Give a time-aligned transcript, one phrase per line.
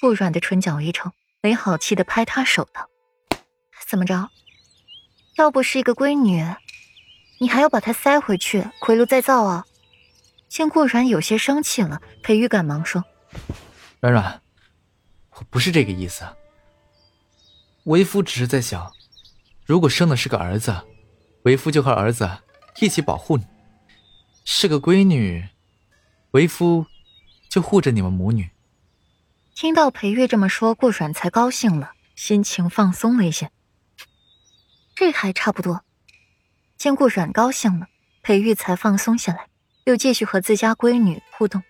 [0.00, 1.12] 顾软的唇角一抽，
[1.42, 2.88] 没好气的拍他手道
[3.86, 4.30] ：“怎么着？
[5.36, 6.42] 要不是一个闺女，
[7.38, 9.66] 你还要把她塞回去，回炉再造啊？”
[10.48, 13.04] 见顾软有些生气了，裴玉赶忙说
[14.00, 14.40] ：“软软，
[15.36, 16.24] 我不是这个意思。
[17.84, 18.90] 为夫只是在想，
[19.66, 20.74] 如果生的是个儿子，
[21.42, 22.38] 为夫就和儿子
[22.80, 23.44] 一起保护你；
[24.44, 25.46] 是个闺女，
[26.30, 26.86] 为夫
[27.50, 28.48] 就护着你们母女。”
[29.60, 33.50] 听到裴玉这么说，顾软才高兴了，心情放松了一些。
[34.94, 35.84] 这还差不多。
[36.78, 37.88] 见顾软高兴了，
[38.22, 39.48] 裴玉才放松下来。
[39.84, 41.62] 又继续和自家闺女互动。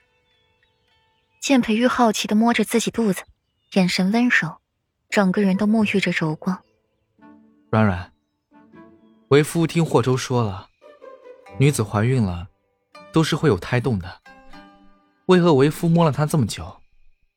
[1.41, 3.25] 见裴玉好奇的摸着自己肚子，
[3.73, 4.61] 眼神温柔，
[5.09, 6.63] 整个人都沐浴着柔光。
[7.73, 8.13] 软软，
[9.31, 10.69] 为夫听霍州说了，
[11.59, 12.47] 女子怀孕了，
[13.11, 14.21] 都是会有胎动的。
[15.27, 16.81] 为何为夫摸了她这么久，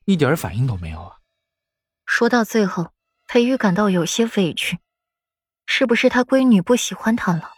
[0.06, 1.18] 一点反应都没有啊？
[2.06, 2.92] 说到最后，
[3.28, 4.80] 裴玉感到有些委屈，
[5.66, 7.52] 是不是他闺女不喜欢他了？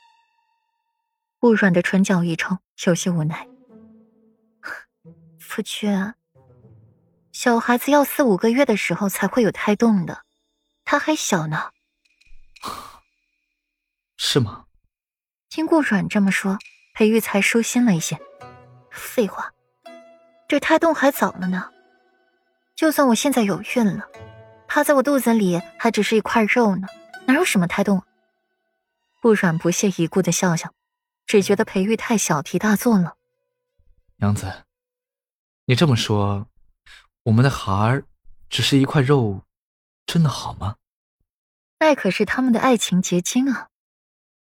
[1.40, 3.48] 顾软的唇角一抽，有些无奈。
[5.40, 6.14] 夫君，
[7.32, 10.24] 小孩子要四五个月的时候才会有胎动的，
[10.84, 11.72] 他还小呢。
[14.18, 14.66] 是吗？
[15.50, 16.58] 听顾软这么说，
[16.94, 18.20] 裴玉才舒心了一些。
[18.92, 19.52] 废话，
[20.48, 21.72] 这胎动还早了呢。
[22.76, 24.06] 就算我现在有孕了，
[24.68, 26.88] 趴在我肚子里还只是一块肉呢，
[27.26, 28.04] 哪有什么胎动？
[29.22, 30.74] 不软不屑一顾的笑笑。
[31.26, 33.18] 只觉得裴玉太小题大做了。
[34.18, 34.66] 娘子，
[35.66, 36.48] 你这么说，
[37.24, 38.06] 我们的孩儿
[38.48, 39.42] 只是一块肉，
[40.06, 40.76] 真的好吗？
[41.80, 43.70] 那可是他们的爱情结晶啊，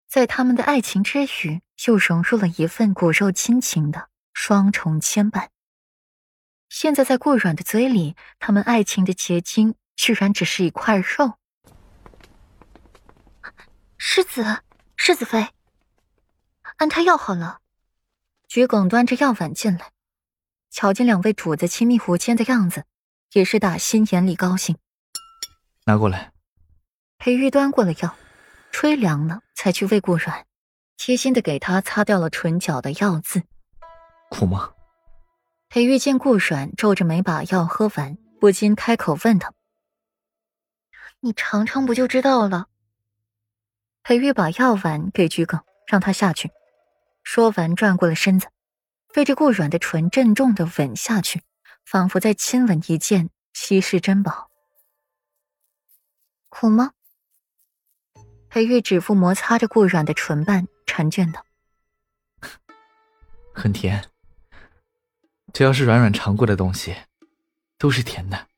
[0.06, 5.48] 在他们的爱情之余，又融入了一份骨肉亲情的双重牵绊。
[6.78, 11.38] 现在在顾软的嘴里，他们爱情的结晶居然只是一块肉。
[13.96, 14.58] 世子，
[14.94, 15.48] 世子妃。
[16.76, 17.60] 安胎药好了，
[18.46, 19.90] 桔梗端着药碗进来，
[20.70, 22.84] 瞧见两位主子亲密无间的样子，
[23.32, 24.76] 也是打心眼里高兴。
[25.86, 26.30] 拿过来。
[27.16, 28.14] 裴玉端过了药，
[28.70, 30.44] 吹凉了才去喂顾软，
[30.98, 33.44] 贴心的给他擦掉了唇角的药渍。
[34.28, 34.74] 苦吗？
[35.68, 39.52] 裴玉见顾软皱着眉把药喝完，不禁开口问他
[41.20, 42.68] ：“你尝尝不就知道了？”
[44.02, 46.50] 裴玉把药碗给鞠梗，让他下去。
[47.24, 48.48] 说完，转过了身子，
[49.12, 51.42] 对着顾软的唇郑重的吻下去，
[51.84, 54.48] 仿佛在亲吻一件稀世珍宝。
[56.48, 56.92] 苦吗？
[58.48, 61.44] 裴玉指腹摩擦着顾软的唇瓣，婵倦道
[63.52, 64.08] ：“很甜。
[65.56, 66.94] 只要是软软尝过的东西，
[67.78, 68.48] 都是甜的。”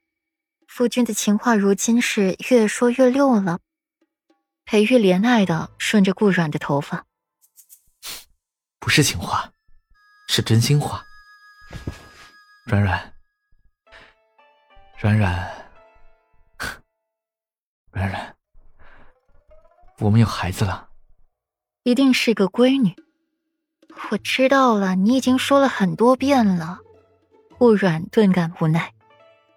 [0.66, 3.60] 夫君的情话如今是越说越溜了。
[4.64, 7.06] 裴玉怜爱的顺着顾软的头发。
[8.80, 9.52] 不是情话，
[10.28, 11.04] 是真心话。
[12.66, 13.14] 软软，
[14.98, 15.68] 软软，
[17.92, 18.36] 软软，
[20.00, 20.88] 我们有孩子了，
[21.84, 22.96] 一定是个闺女。
[24.10, 26.80] 我知道了，你已经说了很多遍了。
[27.58, 28.92] 顾软顿感无奈，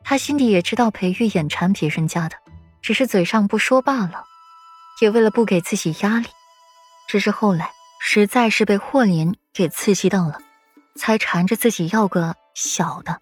[0.03, 2.35] 他心里也知道裴玉眼馋别人家的，
[2.81, 4.23] 只是嘴上不说罢了。
[5.01, 6.28] 也为了不给自己压力，
[7.07, 7.72] 只是后来。
[8.03, 10.39] 实在是被霍林给刺激到了，
[10.95, 13.22] 才缠着自己要个小的。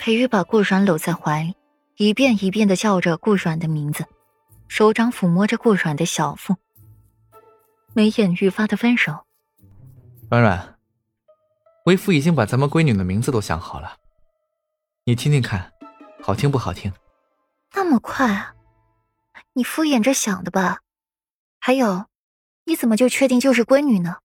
[0.00, 1.54] 裴玉把顾软搂在怀里，
[1.96, 4.04] 一遍一遍的叫着顾软的名字，
[4.66, 6.56] 手掌抚摸着顾软的小腹，
[7.94, 9.24] 眉眼愈发的温柔。
[10.28, 10.75] 软软，
[11.86, 13.96] 为夫已经把咱们闺女的名字都想好了，
[15.04, 15.72] 你听听看，
[16.20, 16.92] 好听不好听？
[17.74, 18.56] 那么快啊？
[19.52, 20.80] 你敷衍着想的吧？
[21.60, 22.06] 还有。
[22.64, 24.16] 你怎么就确定就是闺女呢？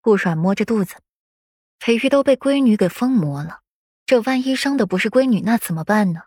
[0.00, 0.94] 顾软摸着肚子，
[1.78, 3.60] 裴玉都被闺女给疯魔了。
[4.06, 6.22] 这万一生的不是闺女，那怎么办呢？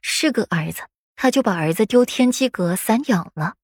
[0.00, 0.84] 是个儿子，
[1.14, 3.56] 他就把儿子丢天机阁散养了。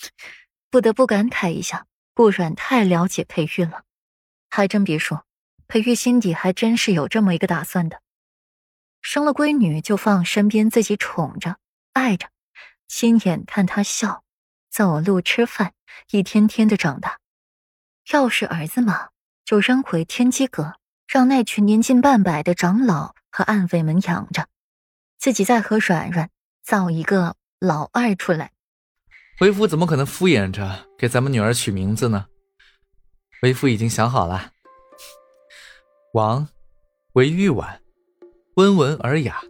[0.70, 3.84] 不得不感慨一下，顾软太了解裴玉了。
[4.54, 5.24] 还真别说，
[5.66, 8.02] 裴玉心底还真是有这么一个打算的：
[9.00, 11.56] 生了闺女就放身边自己宠着、
[11.94, 12.28] 爱着，
[12.86, 14.22] 亲眼看她笑。
[14.70, 15.72] 走路吃饭，
[16.10, 17.18] 一天天的长大。
[18.10, 19.08] 要是儿子嘛，
[19.46, 20.74] 就扔回天机阁，
[21.08, 24.48] 让那群年近半百的长老和暗卫们养着，
[25.18, 26.28] 自己再和软软
[26.62, 28.52] 造一个老二出来。
[29.40, 32.26] 为夫怎么可能敷衍着给咱们女儿取名字呢？
[33.42, 34.52] 为夫已经想好了，
[36.14, 36.48] 王
[37.14, 37.82] 为玉婉，
[38.54, 39.42] 温文尔雅，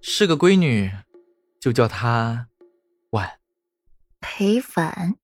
[0.00, 0.90] 是个闺女，
[1.60, 2.48] 就叫她
[3.10, 3.38] 婉。
[4.20, 5.14] 裴婉，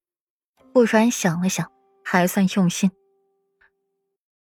[0.74, 1.72] 顾然想了想，
[2.04, 2.90] 还算用心。